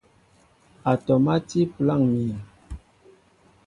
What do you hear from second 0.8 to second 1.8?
Atɔm á ti á